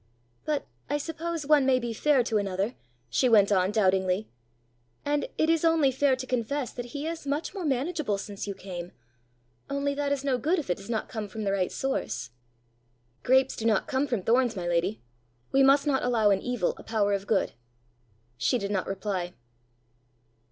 "But 0.45 0.65
I 0.89 0.97
suppose 0.97 1.45
one 1.45 1.63
may 1.63 1.77
be 1.77 1.93
fair 1.93 2.23
to 2.23 2.39
another!" 2.39 2.73
she 3.07 3.29
went 3.29 3.51
on, 3.51 3.69
doubtingly," 3.69 4.27
and 5.05 5.27
it 5.37 5.47
is 5.47 5.63
only 5.63 5.91
fair 5.91 6.15
to 6.15 6.25
confess 6.25 6.73
that 6.73 6.85
he 6.97 7.05
is 7.05 7.27
much 7.27 7.53
more 7.53 7.65
manageable 7.65 8.17
since 8.17 8.47
you 8.47 8.55
came. 8.55 8.93
Only 9.69 9.93
that 9.93 10.11
is 10.11 10.23
no 10.23 10.39
good 10.39 10.57
if 10.57 10.71
it 10.71 10.77
does 10.77 10.89
not 10.89 11.07
come 11.07 11.27
from 11.27 11.43
the 11.43 11.51
right 11.51 11.71
source." 11.71 12.31
"Grapes 13.21 13.55
do 13.55 13.65
not 13.67 13.85
come 13.87 14.07
from 14.07 14.23
thorns, 14.23 14.55
my 14.55 14.67
lady. 14.67 15.03
We 15.51 15.61
must 15.61 15.85
not 15.85 16.01
allow 16.01 16.31
in 16.31 16.41
evil 16.41 16.73
a 16.77 16.83
power 16.83 17.13
of 17.13 17.27
good." 17.27 17.51
She 18.39 18.57
did 18.57 18.71
not 18.71 18.87
reply. 18.87 19.35